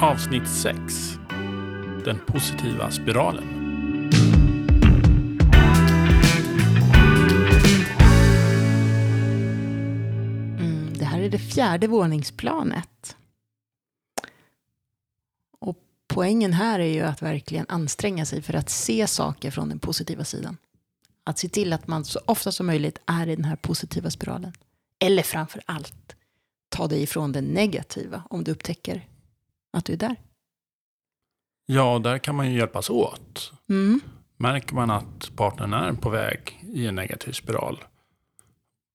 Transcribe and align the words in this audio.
Avsnitt 0.00 0.48
6. 0.48 1.18
Den 2.04 2.18
positiva 2.26 2.90
spiralen. 2.90 3.44
Mm, 10.58 10.94
det 10.98 11.04
här 11.04 11.20
är 11.20 11.30
det 11.30 11.38
fjärde 11.38 11.86
våningsplanet. 11.86 13.16
Och 15.58 15.76
poängen 16.06 16.52
här 16.52 16.78
är 16.80 16.94
ju 16.94 17.02
att 17.02 17.22
verkligen 17.22 17.66
anstränga 17.68 18.26
sig 18.26 18.42
för 18.42 18.54
att 18.54 18.70
se 18.70 19.06
saker 19.06 19.50
från 19.50 19.68
den 19.68 19.78
positiva 19.78 20.24
sidan. 20.24 20.56
Att 21.24 21.38
se 21.38 21.48
till 21.48 21.72
att 21.72 21.86
man 21.86 22.04
så 22.04 22.20
ofta 22.24 22.52
som 22.52 22.66
möjligt 22.66 22.98
är 23.06 23.26
i 23.28 23.36
den 23.36 23.44
här 23.44 23.56
positiva 23.56 24.10
spiralen. 24.10 24.52
Eller 24.98 25.22
framför 25.22 25.62
allt, 25.66 26.16
ta 26.68 26.86
dig 26.86 27.02
ifrån 27.02 27.32
det 27.32 27.40
negativa 27.40 28.22
om 28.30 28.44
du 28.44 28.50
upptäcker 28.50 29.06
att 29.76 29.84
du 29.84 29.92
är 29.92 29.96
där. 29.96 30.16
Ja, 31.66 31.98
där 31.98 32.18
kan 32.18 32.34
man 32.34 32.50
ju 32.50 32.58
hjälpas 32.58 32.90
åt. 32.90 33.52
Mm. 33.68 34.00
Märker 34.36 34.74
man 34.74 34.90
att 34.90 35.36
partnern 35.36 35.72
är 35.72 35.92
på 35.92 36.10
väg 36.10 36.60
i 36.72 36.86
en 36.86 36.94
negativ 36.94 37.32
spiral 37.32 37.84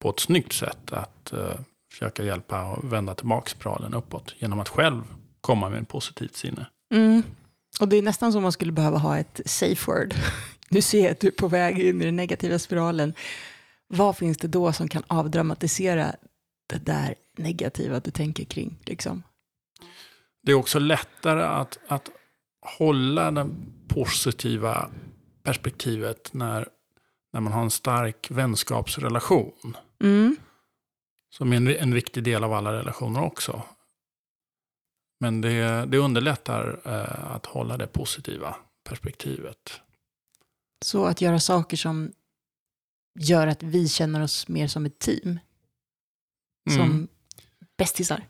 på 0.01 0.09
ett 0.09 0.19
snyggt 0.19 0.53
sätt 0.53 0.91
att 0.91 1.33
uh, 1.33 1.53
försöka 1.91 2.23
hjälpa 2.23 2.65
och 2.65 2.93
vända 2.93 3.15
tillbaka 3.15 3.49
spiralen 3.49 3.93
uppåt 3.93 4.35
genom 4.37 4.59
att 4.59 4.69
själv 4.69 5.01
komma 5.41 5.69
med 5.69 5.77
en 5.77 5.85
positivt 5.85 6.35
sinne. 6.35 6.65
Mm. 6.93 7.23
Och 7.79 7.87
det 7.87 7.97
är 7.97 8.01
nästan 8.01 8.31
som 8.31 8.43
man 8.43 8.51
skulle 8.51 8.71
behöva 8.71 8.97
ha 8.97 9.17
ett 9.17 9.41
safe 9.45 9.91
word. 9.91 10.13
Nu 10.69 10.81
ser 10.81 11.03
jag 11.03 11.11
att 11.11 11.19
du 11.19 11.27
är 11.27 11.31
på 11.31 11.47
väg 11.47 11.79
in 11.79 12.01
i 12.01 12.05
den 12.05 12.15
negativa 12.15 12.59
spiralen. 12.59 13.13
Vad 13.87 14.17
finns 14.17 14.37
det 14.37 14.47
då 14.47 14.73
som 14.73 14.87
kan 14.87 15.03
avdramatisera 15.07 16.15
det 16.69 16.85
där 16.85 17.15
negativa 17.37 17.99
du 17.99 18.11
tänker 18.11 18.43
kring? 18.43 18.77
Liksom? 18.85 19.23
Det 20.41 20.51
är 20.51 20.55
också 20.55 20.79
lättare 20.79 21.43
att, 21.43 21.79
att 21.87 22.09
hålla 22.77 23.31
det 23.31 23.49
positiva 23.87 24.89
perspektivet 25.43 26.33
när, 26.33 26.67
när 27.33 27.41
man 27.41 27.53
har 27.53 27.61
en 27.61 27.71
stark 27.71 28.31
vänskapsrelation. 28.31 29.77
Mm. 30.03 30.35
Som 31.29 31.53
är 31.53 31.57
en, 31.57 31.67
en 31.67 31.93
viktig 31.93 32.23
del 32.23 32.43
av 32.43 32.53
alla 32.53 32.73
relationer 32.73 33.21
också. 33.23 33.63
Men 35.19 35.41
det, 35.41 35.85
det 35.85 35.97
underlättar 35.97 36.81
eh, 36.85 37.35
att 37.35 37.45
hålla 37.45 37.77
det 37.77 37.87
positiva 37.87 38.55
perspektivet. 38.83 39.81
Så 40.85 41.05
att 41.05 41.21
göra 41.21 41.39
saker 41.39 41.77
som 41.77 42.11
gör 43.19 43.47
att 43.47 43.63
vi 43.63 43.87
känner 43.87 44.23
oss 44.23 44.47
mer 44.47 44.67
som 44.67 44.85
ett 44.85 44.99
team. 44.99 45.39
Som 46.69 46.81
Mm. 46.81 47.07
bästisar. 47.77 48.27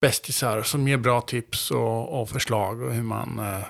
Bästisar 0.00 0.62
som 0.62 0.88
ger 0.88 0.96
bra 0.96 1.20
tips 1.20 1.70
och, 1.70 2.20
och 2.20 2.28
förslag 2.28 2.82
och 2.82 2.92
hur 2.92 3.02
man 3.02 3.38
eh, 3.38 3.64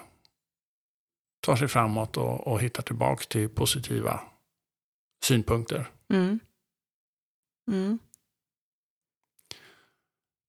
tar 1.40 1.56
sig 1.56 1.68
framåt 1.68 2.16
och, 2.16 2.46
och 2.46 2.60
hittar 2.60 2.82
tillbaka 2.82 3.24
till 3.24 3.48
positiva 3.48 4.20
synpunkter. 5.24 5.90
Mm. 6.12 6.40
Mm. 7.70 7.98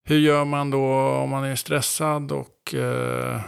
Hur 0.04 0.20
gör 0.20 0.46
man 0.46 0.70
då 0.70 1.10
om 1.10 1.30
man 1.30 1.44
är 1.44 1.56
stressad 1.56 2.32
och 2.32 2.74
eh, 2.74 3.42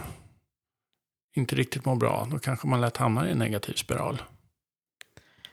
inte 1.34 1.54
riktigt 1.54 1.84
mår 1.84 1.96
bra? 1.96 2.28
Då 2.30 2.38
kanske 2.38 2.66
man 2.66 2.80
lätt 2.80 2.96
hamnar 2.96 3.26
i 3.26 3.30
en 3.30 3.38
negativ 3.38 3.74
spiral. 3.74 4.22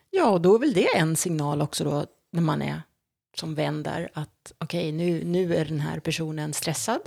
Ja, 0.09 0.29
och 0.29 0.41
då 0.41 0.55
är 0.55 0.59
väl 0.59 0.73
det 0.73 0.97
en 0.97 1.15
signal 1.15 1.61
också 1.61 1.83
då 1.83 2.05
när 2.31 2.41
man 2.41 2.61
är 2.61 2.81
som 3.37 3.55
vän 3.55 3.83
där 3.83 4.09
att 4.13 4.53
okej, 4.57 4.91
nu, 4.91 5.23
nu 5.23 5.55
är 5.55 5.65
den 5.65 5.79
här 5.79 5.99
personen 5.99 6.53
stressad. 6.53 7.01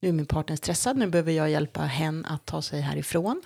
Nu 0.00 0.08
är 0.08 0.12
min 0.12 0.26
partner 0.26 0.56
stressad, 0.56 0.96
nu 0.96 1.06
behöver 1.06 1.32
jag 1.32 1.50
hjälpa 1.50 1.82
hen 1.82 2.24
att 2.24 2.44
ta 2.46 2.62
sig 2.62 2.80
härifrån. 2.80 3.42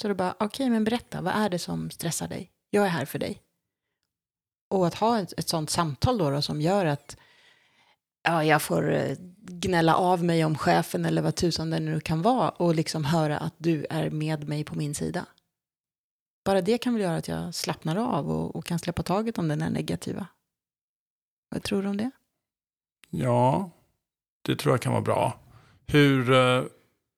Så 0.00 0.08
då 0.08 0.14
bara, 0.14 0.34
okej, 0.40 0.70
men 0.70 0.84
berätta, 0.84 1.20
vad 1.20 1.34
är 1.34 1.50
det 1.50 1.58
som 1.58 1.90
stressar 1.90 2.28
dig? 2.28 2.50
Jag 2.70 2.84
är 2.84 2.88
här 2.88 3.04
för 3.04 3.18
dig. 3.18 3.42
Och 4.70 4.86
att 4.86 4.94
ha 4.94 5.18
ett, 5.18 5.32
ett 5.36 5.48
sånt 5.48 5.70
samtal 5.70 6.18
då, 6.18 6.30
då 6.30 6.42
som 6.42 6.60
gör 6.60 6.86
att 6.86 7.16
ja, 8.22 8.44
jag 8.44 8.62
får 8.62 8.92
eh, 8.92 9.16
gnälla 9.36 9.96
av 9.96 10.24
mig 10.24 10.44
om 10.44 10.58
chefen 10.58 11.04
eller 11.04 11.22
vad 11.22 11.34
tusan 11.34 11.70
det 11.70 11.80
nu 11.80 12.00
kan 12.00 12.22
vara 12.22 12.50
och 12.50 12.74
liksom 12.74 13.04
höra 13.04 13.38
att 13.38 13.54
du 13.58 13.86
är 13.90 14.10
med 14.10 14.48
mig 14.48 14.64
på 14.64 14.74
min 14.74 14.94
sida. 14.94 15.26
Bara 16.44 16.60
det 16.60 16.78
kan 16.78 16.94
väl 16.94 17.02
göra 17.02 17.16
att 17.16 17.28
jag 17.28 17.54
slappnar 17.54 17.96
av 17.96 18.30
och, 18.30 18.56
och 18.56 18.64
kan 18.64 18.78
släppa 18.78 19.02
taget 19.02 19.38
om 19.38 19.48
den 19.48 19.62
här 19.62 19.70
negativa. 19.70 20.26
Vad 21.52 21.62
tror 21.62 21.82
du 21.82 21.88
om 21.88 21.96
det? 21.96 22.10
Ja, 23.10 23.70
det 24.42 24.56
tror 24.56 24.74
jag 24.74 24.82
kan 24.82 24.92
vara 24.92 25.02
bra. 25.02 25.40
Hur, 25.86 26.32
eh, 26.32 26.62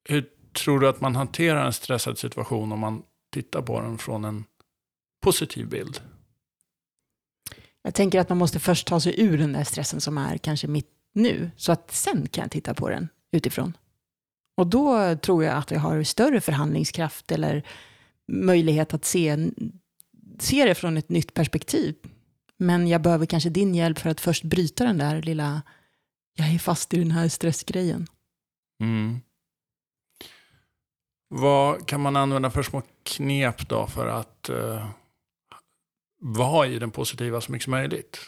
hur 0.09 0.31
tror 0.53 0.81
du 0.81 0.89
att 0.89 1.00
man 1.00 1.17
hanterar 1.17 1.67
en 1.67 1.72
stressad 1.72 2.19
situation 2.19 2.72
om 2.72 2.81
man 2.81 3.03
tittar 3.33 3.62
på 3.62 3.81
den 3.81 3.99
från 3.99 4.25
en 4.25 4.45
positiv 5.22 5.69
bild? 5.69 6.00
Jag 7.83 7.95
tänker 7.95 8.21
att 8.21 8.28
man 8.28 8.39
måste 8.39 8.61
först 8.61 8.87
ta 8.87 9.00
sig 9.00 9.21
ur 9.21 9.39
den 9.39 9.53
där 9.53 9.65
stressen 9.65 10.00
som 10.00 10.19
är 10.19 10.39
kanske 10.39 10.66
mitt 10.66 10.91
nu, 11.12 11.51
så 11.56 11.72
att 11.72 11.91
sen 11.91 12.28
kan 12.28 12.43
jag 12.43 12.51
titta 12.51 12.75
på 12.75 12.89
den 12.89 13.09
utifrån. 13.33 13.77
Och 14.56 14.66
då 14.66 15.16
tror 15.16 15.45
jag 15.45 15.56
att 15.56 15.71
jag 15.71 15.81
har 15.81 16.03
större 16.03 16.41
förhandlingskraft 16.41 17.33
eller 17.33 17.66
möjlighet 18.28 18.95
att 18.95 19.05
se, 19.05 19.51
se 20.39 20.65
det 20.65 20.75
från 20.75 20.97
ett 20.97 21.09
nytt 21.09 21.34
perspektiv. 21.34 21.95
Men 22.64 22.88
jag 22.88 23.02
behöver 23.02 23.26
kanske 23.26 23.50
din 23.50 23.75
hjälp 23.75 23.98
för 23.98 24.10
att 24.10 24.20
först 24.20 24.44
bryta 24.44 24.84
den 24.84 24.98
där 24.98 25.22
lilla, 25.22 25.62
jag 26.34 26.54
är 26.54 26.58
fast 26.58 26.94
i 26.94 26.98
den 26.98 27.10
här 27.10 27.28
stressgrejen. 27.28 28.06
Mm. 28.80 29.20
Vad 31.28 31.88
kan 31.88 32.00
man 32.00 32.16
använda 32.16 32.50
för 32.50 32.62
små 32.62 32.82
knep 33.03 33.69
då 33.69 33.86
för 33.86 34.06
att 34.06 34.48
eh, 34.48 34.88
vara 36.20 36.66
i 36.66 36.78
den 36.78 36.91
positiva 36.91 37.41
så 37.41 37.53
mycket 37.53 37.64
som 37.64 37.70
möjligt? 37.70 38.19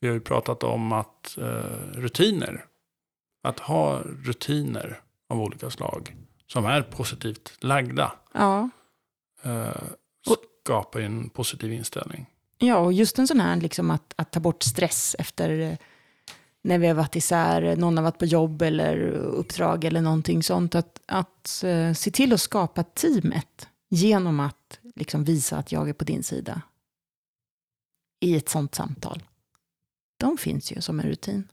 Vi 0.00 0.08
har 0.08 0.14
ju 0.14 0.20
pratat 0.20 0.62
om 0.62 0.92
att 0.92 1.38
eh, 1.38 1.92
rutiner, 1.92 2.64
att 3.42 3.60
ha 3.60 4.02
rutiner 4.02 5.00
av 5.28 5.40
olika 5.40 5.70
slag 5.70 6.16
som 6.46 6.66
är 6.66 6.82
positivt 6.82 7.56
lagda 7.60 8.12
Ja, 8.32 8.70
eh, 9.42 9.82
skapar 10.64 11.00
ju 11.00 11.06
en 11.06 11.28
positiv 11.28 11.72
inställning. 11.72 12.26
Ja, 12.58 12.78
och 12.78 12.92
just 12.92 13.18
en 13.18 13.26
sån 13.28 13.40
här 13.40 13.56
liksom 13.56 13.90
att, 13.90 14.14
att 14.16 14.30
ta 14.30 14.40
bort 14.40 14.62
stress 14.62 15.16
efter 15.18 15.58
eh, 15.60 15.76
när 16.62 16.78
vi 16.78 16.86
har 16.86 16.94
varit 16.94 17.16
isär, 17.16 17.76
någon 17.76 17.96
har 17.96 18.04
varit 18.04 18.18
på 18.18 18.24
jobb 18.24 18.62
eller 18.62 18.98
uppdrag 19.12 19.84
eller 19.84 20.00
någonting 20.00 20.42
sånt. 20.42 20.74
Att, 20.74 21.00
att 21.06 21.64
eh, 21.64 21.92
se 21.92 22.10
till 22.10 22.32
att 22.32 22.40
skapa 22.40 22.82
teamet 22.84 23.68
genom 23.88 24.40
att 24.40 24.80
liksom 24.94 25.24
visa 25.24 25.56
att 25.56 25.72
jag 25.72 25.88
är 25.88 25.92
på 25.92 26.04
din 26.04 26.22
sida 26.22 26.62
i 28.20 28.36
ett 28.36 28.48
sånt 28.48 28.74
samtal. 28.74 29.22
De 30.16 30.38
finns 30.38 30.72
ju 30.72 30.80
som 30.80 31.00
en 31.00 31.06
rutin. 31.06 31.48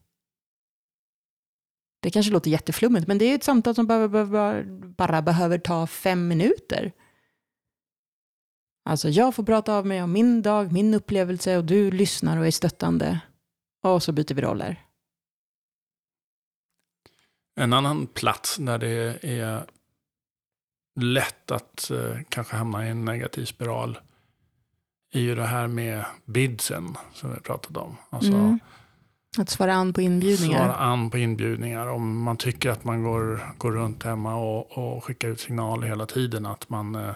Det 2.00 2.10
kanske 2.10 2.32
låter 2.32 2.52
jätteflummigt, 2.52 3.08
men 3.08 3.18
det 3.18 3.26
är 3.26 3.36
ett 3.36 3.44
samtal 3.44 3.76
som 3.76 3.88
bara, 3.88 4.08
bara, 4.26 4.64
bara 4.98 5.22
behöver 5.22 5.58
ta 5.58 5.88
fem 5.88 6.28
minuter. 6.28 6.92
Alltså 8.86 9.10
jag 9.10 9.36
får 9.36 9.44
prata 9.44 9.74
av 9.74 9.86
mig 9.86 10.04
om 10.04 10.12
min 10.12 10.42
dag, 10.42 10.72
min 10.72 10.94
upplevelse 10.94 11.58
och 11.58 11.66
du 11.66 11.92
lyssnar 11.92 12.38
och 12.38 12.48
är 12.48 12.52
stöttande. 12.52 13.20
Och 13.84 14.04
så 14.04 14.12
byter 14.12 14.34
vi 14.34 14.42
roller. 14.42 14.82
En 17.56 17.74
annan 17.74 18.08
plats 18.08 18.58
där 18.58 18.78
det 18.78 19.24
är 19.24 19.66
lätt 21.00 21.52
att 21.52 21.92
eh, 21.92 22.18
kanske 22.30 22.56
hamna 22.56 22.86
i 22.88 22.90
en 22.90 23.06
negativ 23.06 23.46
spiral 23.46 24.00
är 25.14 25.20
ju 25.20 25.36
det 25.36 25.46
här 25.46 25.68
med 25.68 26.06
bidsen 26.26 26.98
som 27.14 27.34
vi 27.34 27.40
pratat 27.40 27.78
om. 27.78 27.98
Alltså 28.10 28.34
Mm. 28.34 28.60
Att 29.38 29.50
svara 29.50 29.74
an 29.74 29.94
på 29.94 30.02
inbjudningar. 30.02 30.58
svara 30.58 30.76
an 30.76 31.10
på 31.10 31.18
inbjudningar. 31.18 31.88
Om 31.88 32.22
man 32.22 32.38
tycker 32.38 32.70
att 32.70 32.84
man 32.84 33.04
går, 33.04 33.54
går 33.58 33.72
runt 33.72 34.04
hemma 34.04 34.36
och, 34.36 34.78
och 34.78 35.04
skickar 35.04 35.28
ut 35.28 35.40
signaler 35.40 35.88
hela 35.88 36.06
tiden 36.06 36.46
att 36.46 36.70
man 36.70 36.96
eh, 36.96 37.14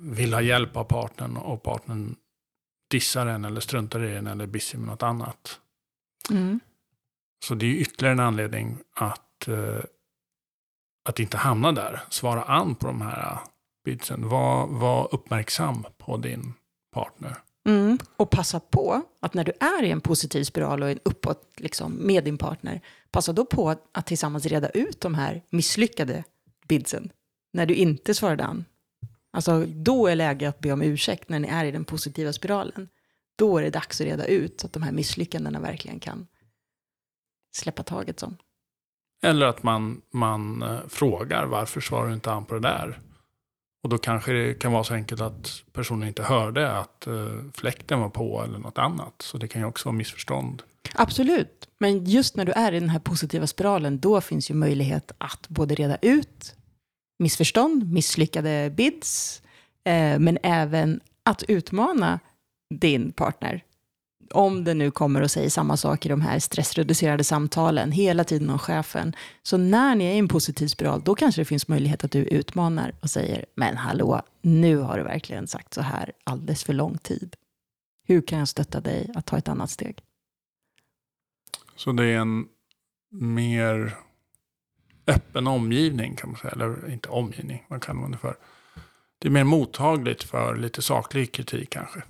vill 0.00 0.34
ha 0.34 0.40
hjälp 0.40 0.76
av 0.76 0.84
partnern 0.84 1.36
och 1.36 1.62
partnern 1.62 2.16
dissar 2.90 3.26
en 3.26 3.44
eller 3.44 3.60
struntar 3.60 4.04
i 4.04 4.16
en 4.16 4.26
eller 4.26 4.44
är 4.44 4.48
busy 4.48 4.78
med 4.78 4.88
något 4.88 5.02
annat. 5.02 5.60
Mm. 6.30 6.60
Så 7.44 7.54
det 7.54 7.66
är 7.66 7.70
ytterligare 7.70 8.12
en 8.12 8.20
anledning 8.20 8.78
att, 8.94 9.48
eh, 9.48 9.84
att 11.08 11.20
inte 11.20 11.36
hamna 11.36 11.72
där. 11.72 12.00
Svara 12.08 12.42
an 12.42 12.74
på 12.74 12.86
de 12.86 13.00
här 13.00 13.38
bidsen. 13.84 14.28
Var, 14.28 14.66
var 14.66 15.14
uppmärksam 15.14 15.86
på 15.98 16.16
din 16.16 16.54
partner. 16.92 17.36
Mm. 17.68 17.98
Och 18.16 18.30
passa 18.30 18.60
på 18.60 19.02
att 19.20 19.34
när 19.34 19.44
du 19.44 19.52
är 19.60 19.82
i 19.82 19.90
en 19.90 20.00
positiv 20.00 20.44
spiral 20.44 20.82
och 20.82 20.90
en 20.90 20.98
uppåt 21.04 21.52
liksom, 21.56 21.92
med 21.92 22.24
din 22.24 22.38
partner, 22.38 22.80
passa 23.10 23.32
då 23.32 23.44
på 23.44 23.70
att, 23.70 23.88
att 23.92 24.06
tillsammans 24.06 24.46
reda 24.46 24.68
ut 24.68 25.00
de 25.00 25.14
här 25.14 25.42
misslyckade 25.50 26.24
bidsen. 26.68 27.12
När 27.52 27.66
du 27.66 27.74
inte 27.74 28.14
svarade 28.14 28.44
an. 28.44 28.64
Alltså 29.30 29.66
då 29.66 30.06
är 30.06 30.16
läge 30.16 30.48
att 30.48 30.60
be 30.60 30.72
om 30.72 30.82
ursäkt 30.82 31.28
när 31.28 31.38
ni 31.38 31.48
är 31.48 31.64
i 31.64 31.70
den 31.70 31.84
positiva 31.84 32.32
spiralen. 32.32 32.88
Då 33.36 33.58
är 33.58 33.62
det 33.62 33.70
dags 33.70 34.00
att 34.00 34.06
reda 34.06 34.26
ut 34.26 34.60
så 34.60 34.66
att 34.66 34.72
de 34.72 34.82
här 34.82 34.92
misslyckandena 34.92 35.60
verkligen 35.60 36.00
kan 36.00 36.26
släppa 37.52 37.82
taget 37.82 38.20
som. 38.20 38.36
Eller 39.22 39.46
att 39.46 39.62
man, 39.62 40.02
man 40.12 40.62
eh, 40.62 40.78
frågar 40.88 41.46
varför 41.46 41.80
svarar 41.80 42.08
du 42.08 42.14
inte 42.14 42.32
an 42.32 42.44
på 42.44 42.54
det 42.54 42.60
där? 42.60 43.00
Och 43.82 43.88
då 43.88 43.98
kanske 43.98 44.32
det 44.32 44.54
kan 44.54 44.72
vara 44.72 44.84
så 44.84 44.94
enkelt 44.94 45.20
att 45.20 45.62
personen 45.72 46.08
inte 46.08 46.22
hörde 46.22 46.72
att 46.72 47.06
eh, 47.06 47.36
fläkten 47.54 48.00
var 48.00 48.08
på 48.08 48.42
eller 48.44 48.58
något 48.58 48.78
annat. 48.78 49.14
Så 49.22 49.38
det 49.38 49.48
kan 49.48 49.62
ju 49.62 49.68
också 49.68 49.88
vara 49.88 49.96
missförstånd. 49.96 50.62
Absolut, 50.94 51.68
men 51.78 52.04
just 52.04 52.36
när 52.36 52.44
du 52.44 52.52
är 52.52 52.72
i 52.72 52.80
den 52.80 52.88
här 52.88 52.98
positiva 52.98 53.46
spiralen, 53.46 54.00
då 54.00 54.20
finns 54.20 54.50
ju 54.50 54.54
möjlighet 54.54 55.12
att 55.18 55.48
både 55.48 55.74
reda 55.74 55.96
ut 56.02 56.54
missförstånd, 57.20 57.92
misslyckade 57.92 58.70
bids, 58.76 59.42
eh, 59.84 60.18
men 60.18 60.38
även 60.42 61.00
att 61.22 61.42
utmana 61.42 62.20
din 62.74 63.12
partner. 63.12 63.64
Om 64.34 64.64
det 64.64 64.74
nu 64.74 64.90
kommer 64.90 65.22
och 65.22 65.30
säger 65.30 65.50
samma 65.50 65.76
sak 65.76 66.06
i 66.06 66.08
de 66.08 66.20
här 66.20 66.38
stressreducerade 66.38 67.24
samtalen 67.24 67.92
hela 67.92 68.24
tiden 68.24 68.50
om 68.50 68.58
chefen. 68.58 69.16
Så 69.42 69.56
när 69.56 69.94
ni 69.94 70.04
är 70.04 70.14
i 70.14 70.18
en 70.18 70.28
positiv 70.28 70.66
spiral, 70.66 71.02
då 71.04 71.14
kanske 71.14 71.40
det 71.40 71.44
finns 71.44 71.68
möjlighet 71.68 72.04
att 72.04 72.10
du 72.10 72.18
utmanar 72.18 72.94
och 73.00 73.10
säger, 73.10 73.44
men 73.54 73.76
hallå, 73.76 74.22
nu 74.42 74.76
har 74.76 74.98
du 74.98 75.04
verkligen 75.04 75.46
sagt 75.46 75.74
så 75.74 75.80
här 75.80 76.12
alldeles 76.24 76.64
för 76.64 76.72
lång 76.72 76.98
tid. 76.98 77.36
Hur 78.06 78.22
kan 78.22 78.38
jag 78.38 78.48
stötta 78.48 78.80
dig 78.80 79.10
att 79.14 79.26
ta 79.26 79.38
ett 79.38 79.48
annat 79.48 79.70
steg? 79.70 80.02
Så 81.76 81.92
det 81.92 82.04
är 82.04 82.16
en 82.16 82.46
mer 83.10 83.96
öppen 85.06 85.46
omgivning 85.46 86.16
kan 86.16 86.30
man 86.30 86.38
säga. 86.38 86.52
Eller 86.52 86.92
inte 86.92 87.08
omgivning, 87.08 87.64
vad 87.68 87.82
kallar 87.82 88.00
man 88.00 88.10
det 88.10 88.18
för? 88.18 88.36
Det 89.18 89.28
är 89.28 89.32
mer 89.32 89.44
mottagligt 89.44 90.22
för 90.22 90.56
lite 90.56 90.82
saklig 90.82 91.32
kritik 91.32 91.70
kanske. 91.70 92.02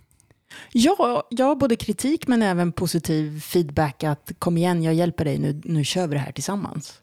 Ja, 0.72 1.28
ja, 1.30 1.54
både 1.54 1.76
kritik 1.76 2.26
men 2.26 2.42
även 2.42 2.72
positiv 2.72 3.40
feedback 3.40 4.04
att 4.04 4.32
kom 4.38 4.56
igen, 4.56 4.82
jag 4.82 4.94
hjälper 4.94 5.24
dig, 5.24 5.38
nu, 5.38 5.60
nu 5.64 5.84
kör 5.84 6.06
vi 6.06 6.14
det 6.14 6.20
här 6.20 6.32
tillsammans. 6.32 7.00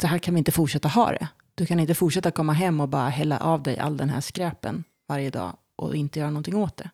Så 0.00 0.06
här 0.06 0.18
kan 0.18 0.34
vi 0.34 0.38
inte 0.38 0.52
fortsätta 0.52 0.88
ha 0.88 1.10
det. 1.10 1.28
Du 1.54 1.66
kan 1.66 1.80
inte 1.80 1.94
fortsätta 1.94 2.30
komma 2.30 2.52
hem 2.52 2.80
och 2.80 2.88
bara 2.88 3.08
hälla 3.08 3.38
av 3.38 3.62
dig 3.62 3.78
all 3.78 3.96
den 3.96 4.10
här 4.10 4.20
skräpen 4.20 4.84
varje 5.08 5.30
dag 5.30 5.56
och 5.76 5.96
inte 5.96 6.18
göra 6.18 6.30
någonting 6.30 6.56
åt 6.56 6.76
det. 6.76 6.90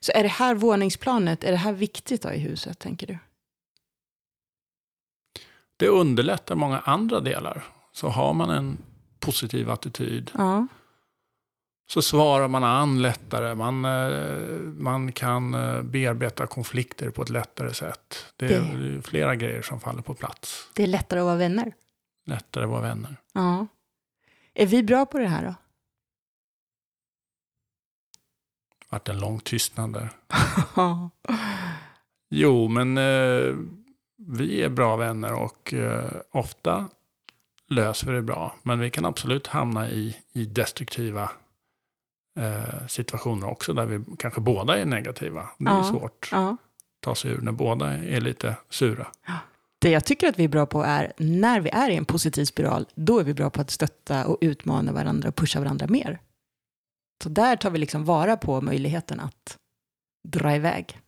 Så 0.00 0.12
är 0.14 0.22
det 0.22 0.28
här 0.28 0.54
våningsplanet, 0.54 1.44
är 1.44 1.50
det 1.50 1.56
här 1.56 1.72
viktigt 1.72 2.22
då 2.22 2.32
i 2.32 2.38
huset, 2.38 2.78
tänker 2.78 3.06
du? 3.06 3.18
Det 5.78 5.88
underlättar 5.88 6.54
många 6.54 6.78
andra 6.78 7.20
delar. 7.20 7.64
Så 7.92 8.08
har 8.08 8.34
man 8.34 8.50
en 8.50 8.78
positiv 9.20 9.70
attityd 9.70 10.30
Ja, 10.34 10.66
så 11.90 12.02
svarar 12.02 12.48
man 12.48 12.64
an 12.64 13.02
lättare. 13.02 13.54
Man, 13.54 13.84
eh, 13.84 14.58
man 14.60 15.12
kan 15.12 15.54
eh, 15.54 15.82
bearbeta 15.82 16.46
konflikter 16.46 17.10
på 17.10 17.22
ett 17.22 17.30
lättare 17.30 17.74
sätt. 17.74 18.26
Det 18.36 18.46
är 18.54 18.60
Det- 18.60 19.02
flera 19.02 19.36
grejer 19.36 19.62
som 19.62 19.80
faller 19.80 20.02
på 20.02 20.14
plats. 20.14 20.68
det 20.74 20.82
är 20.82 20.86
lättare 20.86 21.20
att 21.20 21.26
vara 21.26 21.36
vänner. 21.36 21.72
Lättare 22.26 22.64
att 22.64 22.70
vara 22.70 22.80
vänner. 22.82 23.16
Ja. 23.32 23.66
Är 24.54 24.66
vi 24.66 24.82
bra 24.82 25.06
på 25.06 25.18
det 25.18 25.26
här 25.28 25.44
då? 25.46 25.54
Vart 28.90 29.08
en 29.08 29.18
lång 29.20 29.40
tystnad 29.40 29.92
där. 29.92 30.10
Jo, 32.30 32.68
men 32.68 32.98
eh, 32.98 33.54
vi 34.30 34.62
är 34.62 34.68
bra 34.68 34.96
vänner 34.96 35.32
och 35.34 35.74
eh, 35.74 36.10
ofta 36.30 36.88
löser 37.68 38.06
vi 38.06 38.12
det 38.12 38.22
bra. 38.22 38.54
Men 38.62 38.78
vi 38.80 38.90
kan 38.90 39.04
absolut 39.04 39.46
hamna 39.46 39.90
i, 39.90 40.16
i 40.32 40.44
destruktiva 40.44 41.30
eh, 42.38 42.86
situationer 42.88 43.46
också 43.50 43.72
där 43.72 43.86
vi 43.86 44.04
kanske 44.18 44.40
båda 44.40 44.78
är 44.78 44.84
negativa. 44.84 45.48
Det 45.58 45.70
är 45.70 45.74
Ja. 45.76 45.84
svårt 45.84 46.28
ja. 46.32 46.48
att 46.50 46.56
ta 47.00 47.14
sig 47.14 47.30
ur 47.30 47.40
när 47.40 47.52
båda 47.52 47.86
är 47.94 48.20
lite 48.20 48.56
sura. 48.70 49.06
Det 49.80 49.90
jag 49.90 50.04
tycker 50.04 50.28
att 50.28 50.38
vi 50.38 50.44
är 50.44 50.48
bra 50.48 50.66
på 50.66 50.82
är, 50.82 51.12
när 51.16 51.60
vi 51.60 51.70
är 51.70 51.90
i 51.90 51.96
en 51.96 52.04
positiv 52.04 52.44
spiral, 52.44 52.86
då 52.94 53.18
är 53.18 53.24
vi 53.24 53.34
bra 53.34 53.50
på 53.50 53.60
att 53.60 53.70
stötta 53.70 54.26
och 54.26 54.38
utmana 54.40 54.92
varandra 54.92 55.28
och 55.28 55.36
pusha 55.36 55.60
varandra 55.60 55.86
mer. 55.86 56.20
Så 57.22 57.28
där 57.28 57.56
tar 57.56 57.70
vi 57.70 57.78
liksom 57.78 58.04
vara 58.04 58.36
på 58.36 58.60
möjligheten 58.60 59.20
att 59.20 59.58
dra 60.28 60.56
iväg. 60.56 61.00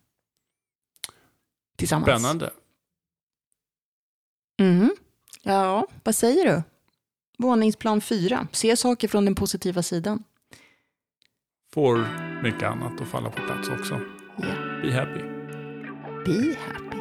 Tillsammans. 1.77 2.21
Spännande. 2.21 2.51
Mhm. 4.61 4.95
Ja, 5.43 5.87
vad 6.03 6.15
säger 6.15 6.45
du? 6.55 6.63
Våningsplan 7.37 8.01
fyra. 8.01 8.47
Se 8.51 8.77
saker 8.77 9.07
från 9.07 9.25
den 9.25 9.35
positiva 9.35 9.83
sidan. 9.83 10.23
Får 11.73 12.07
mycket 12.43 12.63
annat 12.63 13.01
att 13.01 13.07
falla 13.07 13.29
på 13.29 13.41
plats 13.41 13.69
också. 13.69 14.01
Ja. 14.37 14.81
Be 14.81 14.91
happy. 14.93 15.21
Be 16.25 16.55
happy. 16.67 17.00